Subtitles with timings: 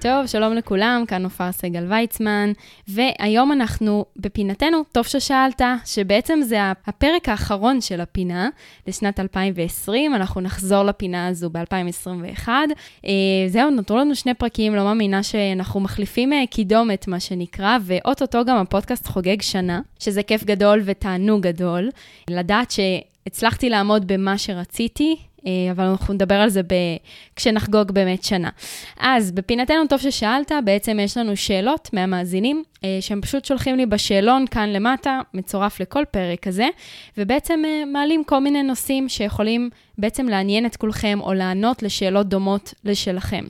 [0.00, 2.52] טוב, שלום לכולם, כאן נופר סגל ויצמן,
[2.88, 8.48] והיום אנחנו בפינתנו, טוב ששאלת, שבעצם זה הפרק האחרון של הפינה
[8.86, 12.48] לשנת 2020, אנחנו נחזור לפינה הזו ב-2021.
[13.06, 13.10] אה,
[13.48, 18.56] זהו, נותרו לנו שני פרקים, לא מאמינה שאנחנו מחליפים אה, קידומת, מה שנקרא, ואו-טו-טו גם
[18.56, 21.88] הפודקאסט חוגג שנה, שזה כיף גדול ותענוג גדול,
[22.30, 25.16] לדעת שהצלחתי לעמוד במה שרציתי,
[25.70, 26.74] אבל אנחנו נדבר על זה ב...
[27.36, 28.50] כשנחגוג באמת שנה.
[28.98, 32.69] אז בפינתנו טוב ששאלת, בעצם יש לנו שאלות מהמאזינים, אה,
[33.00, 36.68] שהם פשוט שולחים לי בשאלון כאן למטה, מצורף לכל פרק כזה,
[37.18, 42.74] ובעצם אה, מעלים כל מיני נושאים שיכולים בעצם לעניין את כולכם או לענות לשאלות דומות
[42.84, 43.44] לשלכם.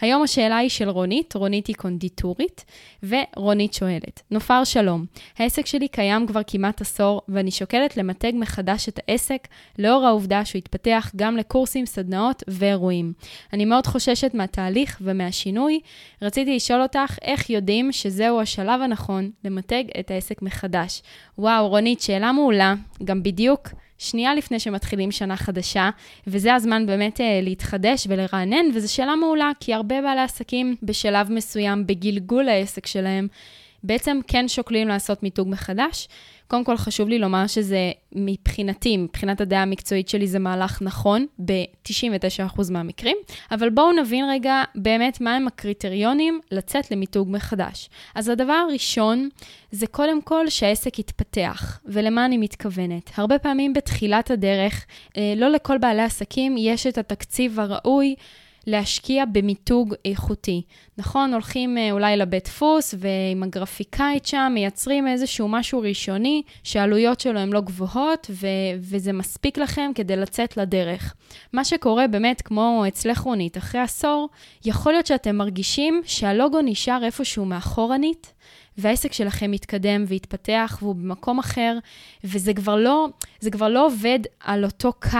[0.00, 2.64] היום השאלה היא של רונית, רונית היא קונדיטורית,
[3.02, 5.04] ורונית שואלת, נופר שלום,
[5.38, 10.58] העסק שלי קיים כבר כמעט עשור, ואני שוקלת למתג מחדש את העסק, לאור העובדה שהוא
[10.58, 13.12] התפתח גם לקורסים, סדנאות ואירועים.
[13.52, 15.80] אני מאוד חוששת מהתהליך ומהשינוי.
[16.22, 21.02] רציתי לשאול אותך, איך יודעים שזהו השלב הנכון למתג את העסק מחדש?
[21.38, 25.90] וואו, רונית, שאלה מעולה, גם בדיוק שנייה לפני שמתחילים שנה חדשה,
[26.26, 31.86] וזה הזמן באמת אה, להתחדש ולרענן, וזו שאלה מעולה, כי הרבה בעלי עסקים בשלב מסוים,
[31.86, 33.28] בגלגול העסק שלהם,
[33.84, 36.08] בעצם כן שוקלים לעשות מיתוג מחדש.
[36.52, 42.70] קודם כל, חשוב לי לומר שזה מבחינתי, מבחינת הדעה המקצועית שלי, זה מהלך נכון ב-99%
[42.70, 43.16] מהמקרים,
[43.50, 47.90] אבל בואו נבין רגע באמת מהם הקריטריונים לצאת למיתוג מחדש.
[48.14, 49.28] אז הדבר הראשון
[49.70, 53.10] זה קודם כל שהעסק יתפתח, ולמה אני מתכוונת?
[53.16, 58.14] הרבה פעמים בתחילת הדרך, אה, לא לכל בעלי עסקים יש את התקציב הראוי.
[58.66, 60.62] להשקיע במיתוג איכותי.
[60.98, 67.38] נכון, הולכים אה, אולי לבית דפוס ועם הגרפיקאית שם מייצרים איזשהו משהו ראשוני שהעלויות שלו
[67.40, 68.46] הן לא גבוהות ו-
[68.80, 71.14] וזה מספיק לכם כדי לצאת לדרך.
[71.52, 74.28] מה שקורה באמת, כמו אצלך רונית, אחרי עשור,
[74.64, 78.32] יכול להיות שאתם מרגישים שהלוגו נשאר איפשהו מאחורנית,
[78.78, 81.78] והעסק שלכם מתקדם והתפתח והוא במקום אחר,
[82.24, 83.08] וזה כבר לא,
[83.40, 85.18] זה כבר לא עובד על אותו קו.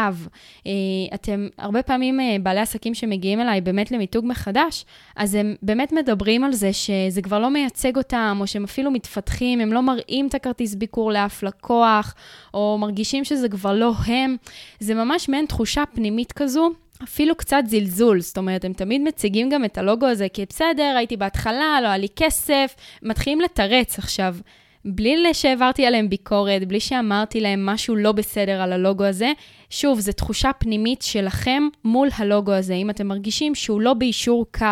[0.67, 0.73] אה,
[1.15, 4.85] אתם, הרבה פעמים אה, בעלי עסקים שמגיעים אליי באמת למיתוג מחדש,
[5.17, 9.61] אז הם באמת מדברים על זה שזה כבר לא מייצג אותם, או שהם אפילו מתפתחים,
[9.61, 12.15] הם לא מראים את הכרטיס ביקור לאף לקוח,
[12.55, 14.37] או מרגישים שזה כבר לא הם.
[14.81, 16.71] זה ממש מעין תחושה פנימית כזו.
[17.05, 21.17] אפילו קצת זלזול, זאת אומרת, הם תמיד מציגים גם את הלוגו הזה כי בסדר, הייתי
[21.17, 24.37] בהתחלה, לא היה לי כסף, מתחילים לתרץ עכשיו.
[24.85, 29.33] בלי שהעברתי עליהם ביקורת, בלי שאמרתי להם משהו לא בסדר על הלוגו הזה.
[29.71, 32.75] שוב, זו תחושה פנימית שלכם מול הלוגו הזה.
[32.75, 34.67] אם אתם מרגישים שהוא לא באישור קו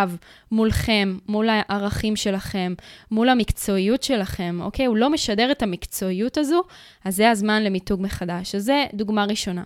[0.50, 2.74] מולכם, מול הערכים שלכם,
[3.10, 4.86] מול המקצועיות שלכם, אוקיי?
[4.86, 6.62] הוא לא משדר את המקצועיות הזו,
[7.04, 8.54] אז זה הזמן למיתוג מחדש.
[8.54, 9.62] אז זה דוגמה ראשונה.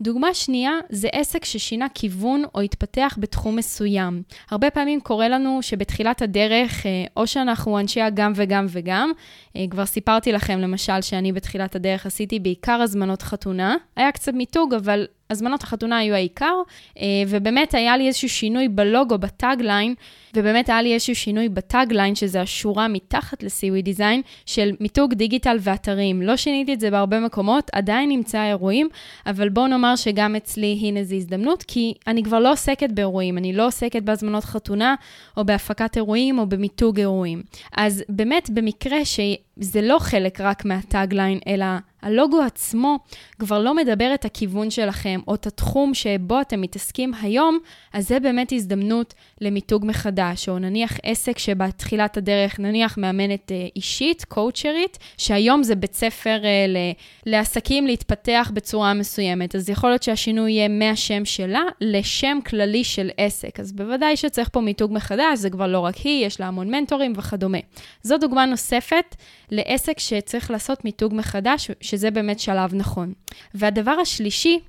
[0.00, 4.22] דוגמה שנייה זה עסק ששינה כיוון או התפתח בתחום מסוים.
[4.50, 9.12] הרבה פעמים קורה לנו שבתחילת הדרך, אה, או שאנחנו אנשי הגם וגם וגם,
[9.56, 14.74] אה, כבר סיפרתי לכם למשל שאני בתחילת הדרך עשיתי בעיקר הזמנות חתונה, היה קצת מיתוג,
[14.74, 16.54] אבל הזמנות החתונה היו העיקר,
[16.98, 19.94] אה, ובאמת היה לי איזשהו שינוי בלוגו, בטאגליין,
[20.36, 25.56] ובאמת היה לי איזשהו שינוי ב tagline, שזה השורה מתחת ל-CW Design, של מיתוג דיגיטל
[25.60, 26.22] ואתרים.
[26.22, 28.88] לא שיניתי את זה בהרבה מקומות, עדיין נמצא אירועים,
[29.26, 33.52] אבל בואו נאמר שגם אצלי, הנה זו הזדמנות, כי אני כבר לא עוסקת באירועים, אני
[33.52, 34.94] לא עוסקת בהזמנות חתונה,
[35.36, 37.42] או בהפקת אירועים, או במיתוג אירועים.
[37.76, 39.20] אז באמת, במקרה ש...
[39.56, 41.66] זה לא חלק רק מה tagline, אלא
[42.02, 42.98] הלוגו עצמו
[43.38, 47.58] כבר לא מדבר את הכיוון שלכם, או את התחום שבו אתם מתעסקים היום,
[47.92, 54.24] אז זה באמת הזדמנות למיתוג מחדש, או נניח עסק שבתחילת הדרך, נניח מאמנת אה, אישית,
[54.24, 56.92] קואוצ'רית, שהיום זה בית ספר אה,
[57.26, 59.54] לעסקים להתפתח בצורה מסוימת.
[59.54, 63.60] אז יכול להיות שהשינוי יהיה מהשם שלה לשם כללי של עסק.
[63.60, 67.12] אז בוודאי שצריך פה מיתוג מחדש, זה כבר לא רק היא, יש לה המון מנטורים
[67.16, 67.58] וכדומה.
[68.02, 69.16] זו דוגמה נוספת
[69.50, 73.12] לעסק שצריך לעשות מיתוג מחדש, שזה באמת שלב נכון.
[73.54, 74.60] והדבר השלישי,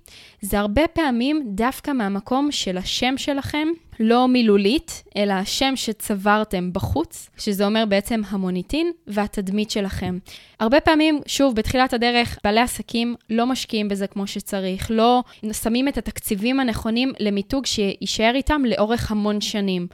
[0.43, 3.67] זה הרבה פעמים דווקא מהמקום של השם שלכם,
[3.99, 10.17] לא מילולית, אלא השם שצברתם בחוץ, שזה אומר בעצם המוניטין והתדמית שלכם.
[10.59, 15.23] הרבה פעמים, שוב, בתחילת הדרך, בעלי עסקים לא משקיעים בזה כמו שצריך, לא
[15.53, 19.87] שמים את התקציבים הנכונים למיתוג שיישאר איתם לאורך המון שנים.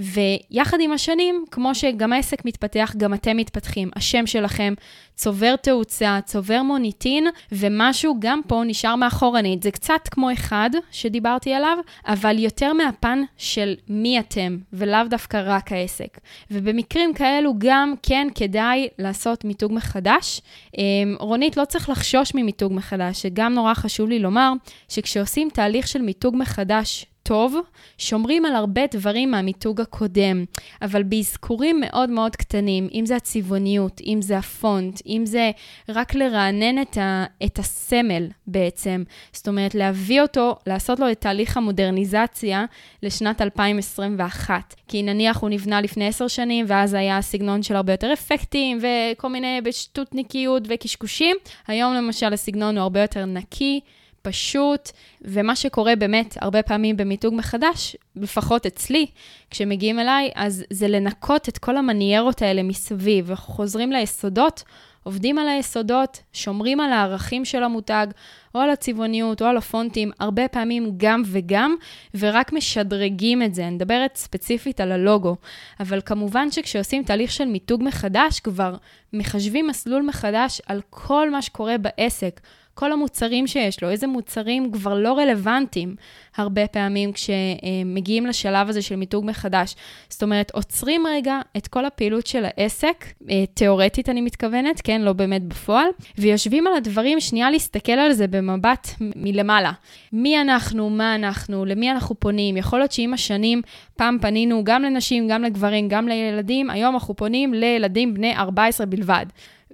[0.00, 3.90] ויחד עם השנים, כמו שגם העסק מתפתח, גם אתם מתפתחים.
[3.96, 4.74] השם שלכם
[5.14, 9.62] צובר תאוצה, צובר מוניטין, ומשהו גם פה נשאר מאחורנית.
[9.62, 15.72] זה קצת כמו אחד שדיברתי עליו, אבל יותר מהפן של מי אתם, ולאו דווקא רק
[15.72, 16.18] העסק.
[16.50, 20.40] ובמקרים כאלו גם כן כדאי לעשות מיתוג מחדש.
[20.78, 24.52] אמ, רונית, לא צריך לחשוש ממיתוג מחדש, שגם נורא חשוב לי לומר,
[24.88, 27.56] שכשעושים תהליך של מיתוג מחדש, טוב,
[27.98, 30.44] שומרים על הרבה דברים מהמיתוג הקודם,
[30.82, 35.50] אבל באזכורים מאוד מאוד קטנים, אם זה הצבעוניות, אם זה הפונט, אם זה
[35.88, 41.56] רק לרענן את, ה, את הסמל בעצם, זאת אומרת להביא אותו, לעשות לו את תהליך
[41.56, 42.64] המודרניזציה
[43.02, 44.74] לשנת 2021.
[44.88, 49.28] כי נניח הוא נבנה לפני עשר שנים, ואז היה סגנון של הרבה יותר אפקטים וכל
[49.28, 51.36] מיני בשטותניקיות וקשקושים.
[51.66, 53.80] היום למשל הסגנון הוא הרבה יותר נקי.
[54.24, 54.90] פשוט,
[55.22, 59.06] ומה שקורה באמת הרבה פעמים במיתוג מחדש, לפחות אצלי,
[59.50, 64.64] כשמגיעים אליי, אז זה לנקות את כל המניירות האלה מסביב, אנחנו חוזרים ליסודות,
[65.04, 68.06] עובדים על היסודות, שומרים על הערכים של המותג,
[68.54, 71.74] או על הצבעוניות, או על הפונטים, הרבה פעמים גם וגם,
[72.14, 73.66] ורק משדרגים את זה.
[73.66, 75.36] אני מדברת ספציפית על הלוגו.
[75.80, 78.76] אבל כמובן שכשעושים תהליך של מיתוג מחדש, כבר
[79.12, 82.40] מחשבים מסלול מחדש על כל מה שקורה בעסק.
[82.74, 85.96] כל המוצרים שיש לו, איזה מוצרים כבר לא רלוונטיים
[86.36, 89.74] הרבה פעמים כשמגיעים לשלב הזה של מיתוג מחדש.
[90.08, 95.12] זאת אומרת, עוצרים רגע את כל הפעילות של העסק, אה, תיאורטית אני מתכוונת, כן, לא
[95.12, 95.86] באמת בפועל,
[96.18, 99.72] ויושבים על הדברים, שנייה להסתכל על זה במבט מלמעלה.
[100.12, 102.56] מי אנחנו, מה אנחנו, למי אנחנו פונים.
[102.56, 103.62] יכול להיות שעם השנים,
[103.96, 109.26] פעם פנינו גם לנשים, גם לגברים, גם לילדים, היום אנחנו פונים לילדים בני 14 בלבד.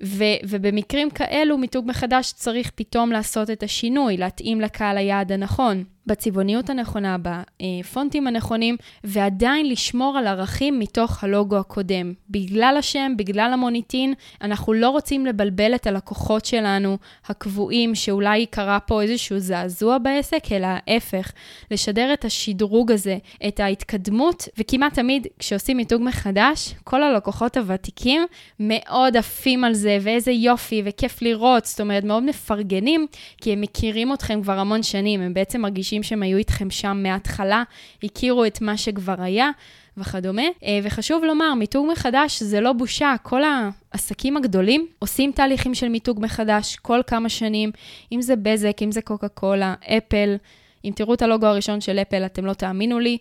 [0.03, 5.85] ו, ובמקרים כאלו, מיתוג מחדש צריך פתאום לעשות את השינוי, להתאים לקהל היעד הנכון.
[6.11, 12.13] בצבעוניות הנכונה, בפונטים הנכונים, ועדיין לשמור על ערכים מתוך הלוגו הקודם.
[12.31, 19.03] בגלל השם, בגלל המוניטין, אנחנו לא רוצים לבלבל את הלקוחות שלנו הקבועים, שאולי קרה פה
[19.03, 21.33] איזשהו זעזוע בעסק, אלא ההפך,
[21.71, 23.19] לשדר את השדרוג הזה,
[23.49, 28.23] את ההתקדמות, וכמעט תמיד כשעושים מיתוג מחדש, כל הלקוחות הוותיקים
[28.61, 33.07] מאוד עפים על זה, ואיזה יופי, וכיף לראות, זאת אומרת, מאוד מפרגנים,
[33.41, 37.01] כי הם מכירים אתכם כבר המון שנים, הם בעצם מרגישים אנשים שהם היו איתכם שם
[37.03, 37.63] מההתחלה,
[38.03, 39.51] הכירו את מה שכבר היה
[39.97, 40.43] וכדומה.
[40.65, 46.19] אה, וחשוב לומר, מיתוג מחדש זה לא בושה, כל העסקים הגדולים עושים תהליכים של מיתוג
[46.23, 47.71] מחדש כל כמה שנים,
[48.13, 50.37] אם זה בזק, אם זה קוקה קולה, אפל.
[50.85, 53.19] אם תראו את הלוגו הראשון של אפל, אתם לא תאמינו לי.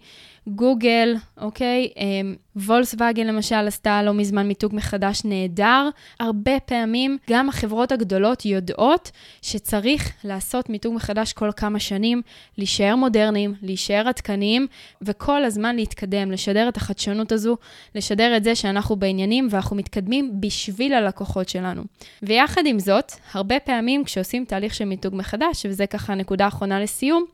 [0.47, 1.89] גוגל, אוקיי?
[2.59, 5.89] וולסווגן למשל עשתה לא מזמן מיתוג מחדש נהדר.
[6.19, 9.11] הרבה פעמים גם החברות הגדולות יודעות
[9.41, 12.21] שצריך לעשות מיתוג מחדש כל כמה שנים,
[12.57, 14.67] להישאר מודרניים, להישאר עדכניים,
[15.01, 17.57] וכל הזמן להתקדם, לשדר את החדשנות הזו,
[17.95, 21.83] לשדר את זה שאנחנו בעניינים ואנחנו מתקדמים בשביל הלקוחות שלנו.
[22.23, 27.25] ויחד עם זאת, הרבה פעמים כשעושים תהליך של מיתוג מחדש, וזה ככה נקודה אחרונה לסיום,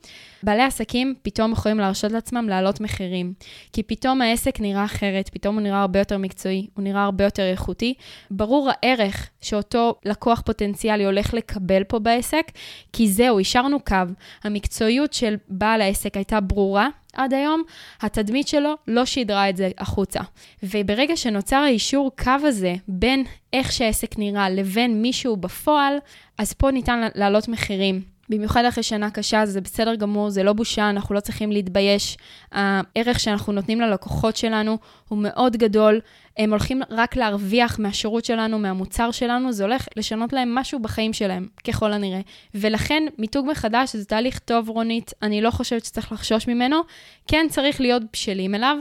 [0.43, 3.33] בעלי עסקים פתאום יכולים להרשות לעצמם להעלות מחירים.
[3.73, 7.43] כי פתאום העסק נראה אחרת, פתאום הוא נראה הרבה יותר מקצועי, הוא נראה הרבה יותר
[7.43, 7.93] איכותי.
[8.31, 12.51] ברור הערך שאותו לקוח פוטנציאלי הולך לקבל פה בעסק,
[12.93, 13.95] כי זהו, השארנו קו.
[14.43, 17.63] המקצועיות של בעל העסק הייתה ברורה, עד היום,
[18.01, 20.19] התדמית שלו לא שידרה את זה החוצה.
[20.63, 23.23] וברגע שנוצר האישור קו הזה בין
[23.53, 25.97] איך שהעסק נראה לבין מישהו בפועל,
[26.37, 28.14] אז פה ניתן להעלות מחירים.
[28.29, 32.17] במיוחד אחרי שנה קשה, זה בסדר גמור, זה לא בושה, אנחנו לא צריכים להתבייש.
[32.51, 34.77] הערך שאנחנו נותנים ללקוחות שלנו
[35.07, 35.99] הוא מאוד גדול.
[36.37, 41.47] הם הולכים רק להרוויח מהשירות שלנו, מהמוצר שלנו, זה הולך לשנות להם משהו בחיים שלהם,
[41.67, 42.21] ככל הנראה.
[42.55, 46.81] ולכן, מיתוג מחדש זה תהליך טוב, רונית, אני לא חושבת שצריך לחשוש ממנו.
[47.27, 48.77] כן, צריך להיות בשלים אליו.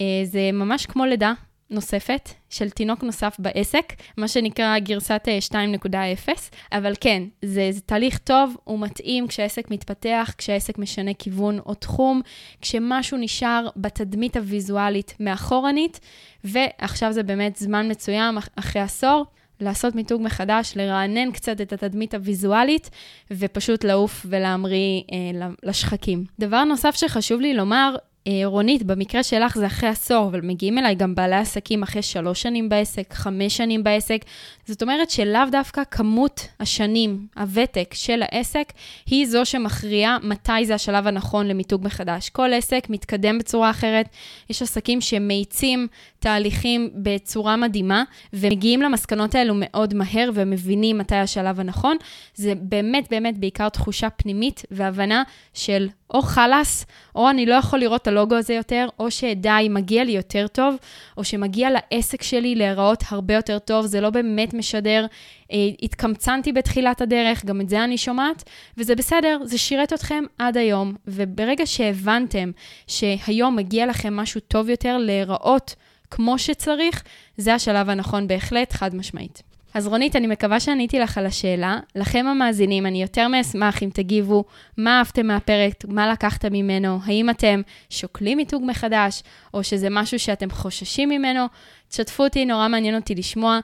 [0.00, 1.32] אה, זה ממש כמו לידה.
[1.70, 8.18] נוספת של תינוק נוסף בעסק, מה שנקרא גרסת 2.0, אה, אבל כן, זה, זה תהליך
[8.18, 12.20] טוב, הוא מתאים כשהעסק מתפתח, כשהעסק משנה כיוון או תחום,
[12.60, 16.00] כשמשהו נשאר בתדמית הוויזואלית מאחורנית,
[16.44, 19.24] ועכשיו זה באמת זמן מצוין אחרי עשור.
[19.60, 22.90] לעשות מיתוג מחדש, לרענן קצת את התדמית הוויזואלית,
[23.30, 26.24] ופשוט לעוף ולהמריא אה, לשחקים.
[26.38, 27.96] דבר נוסף שחשוב לי לומר,
[28.44, 32.68] רונית, במקרה שלך זה אחרי עשור, אבל מגיעים אליי גם בעלי עסקים אחרי שלוש שנים
[32.68, 34.24] בעסק, חמש שנים בעסק.
[34.66, 38.72] זאת אומרת שלאו דווקא כמות השנים, הוותק של העסק,
[39.06, 42.28] היא זו שמכריעה מתי זה השלב הנכון למיתוג מחדש.
[42.28, 44.08] כל עסק מתקדם בצורה אחרת.
[44.50, 45.88] יש עסקים שמאיצים
[46.24, 51.96] תהליכים בצורה מדהימה, ומגיעים למסקנות האלו מאוד מהר ומבינים מתי השלב הנכון.
[52.34, 55.22] זה באמת באמת בעיקר תחושה פנימית והבנה
[55.54, 60.04] של או חלאס, או אני לא יכול לראות את הלוגו הזה יותר, או שדי, מגיע
[60.04, 60.76] לי יותר טוב,
[61.16, 65.06] או שמגיע לעסק שלי להיראות הרבה יותר טוב, זה לא באמת משדר.
[65.52, 68.44] אה, התקמצנתי בתחילת הדרך, גם את זה אני שומעת,
[68.76, 70.94] וזה בסדר, זה שירת אתכם עד היום.
[71.06, 72.50] וברגע שהבנתם
[72.86, 75.74] שהיום מגיע לכם משהו טוב יותר להיראות
[76.14, 77.02] כמו שצריך,
[77.36, 79.42] זה השלב הנכון בהחלט, חד משמעית.
[79.74, 81.78] אז רונית, אני מקווה שעניתי לך על השאלה.
[81.94, 84.44] לכם המאזינים, אני יותר מאשמח אם תגיבו
[84.76, 89.22] מה אהבתם מהפרק, מה לקחתם ממנו, האם אתם שוקלים מיתוג מחדש,
[89.54, 91.46] או שזה משהו שאתם חוששים ממנו.
[91.88, 93.58] תשתפו אותי, נורא מעניין אותי לשמוע.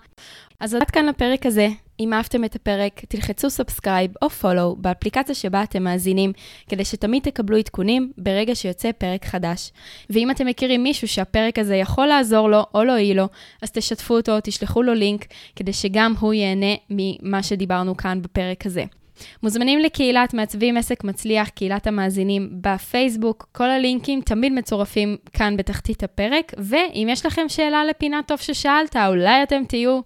[0.60, 1.68] אז עד כאן לפרק הזה.
[2.00, 6.32] אם אהבתם את הפרק, תלחצו subscribe או follow באפליקציה שבה אתם מאזינים,
[6.68, 9.70] כדי שתמיד תקבלו עדכונים ברגע שיוצא פרק חדש.
[10.10, 13.28] ואם אתם מכירים מישהו שהפרק הזה יכול לעזור לו או להועיל לו,
[13.62, 15.26] אז תשתפו אותו, תשלחו לו לינק,
[15.56, 18.84] כדי שגם הוא ייהנה ממה שדיברנו כאן בפרק הזה.
[19.42, 26.54] מוזמנים לקהילת מעצבים עסק מצליח, קהילת המאזינים בפייסבוק, כל הלינקים תמיד מצורפים כאן בתחתית הפרק,
[26.58, 30.00] ואם יש לכם שאלה לפינה טוב ששאלת, אולי אתם תהיו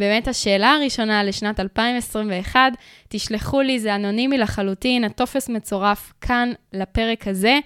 [0.00, 2.72] באמת השאלה הראשונה לשנת 2021,
[3.08, 7.58] תשלחו לי, זה אנונימי לחלוטין, הטופס מצורף כאן לפרק הזה,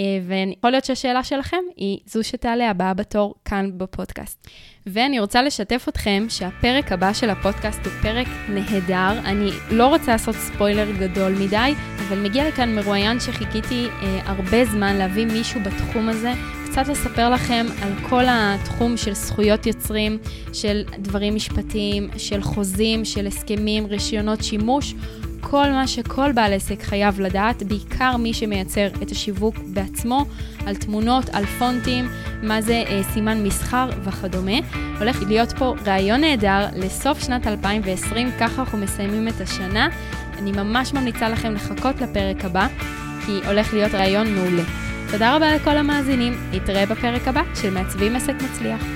[0.00, 4.46] אה, ויכול להיות שהשאלה שלכם היא זו שתעלה הבאה בתור כאן בפודקאסט.
[4.86, 9.18] ואני רוצה לשתף אתכם שהפרק הבא של הפודקאסט הוא פרק נהדר.
[9.24, 11.74] אני לא רוצה לעשות ספוילר גדול מדי,
[12.08, 16.32] אבל מגיע לכאן מרואיין שחיכיתי אה, הרבה זמן להביא מישהו בתחום הזה.
[16.76, 20.18] קצת לספר לכם על כל התחום של זכויות יוצרים,
[20.52, 24.94] של דברים משפטיים, של חוזים, של הסכמים, רישיונות שימוש,
[25.40, 30.24] כל מה שכל בעל עסק חייב לדעת, בעיקר מי שמייצר את השיווק בעצמו,
[30.66, 32.08] על תמונות, על פונטים,
[32.42, 34.56] מה זה אה, סימן מסחר וכדומה.
[34.98, 39.88] הולך להיות פה ראיון נהדר לסוף שנת 2020, ככה אנחנו מסיימים את השנה.
[40.38, 42.66] אני ממש ממליצה לכם לחכות לפרק הבא,
[43.26, 44.85] כי הולך להיות ראיון מעולה.
[45.10, 48.95] תודה רבה לכל המאזינים, נתראה בפרק הבא של מעצבים עסק מצליח.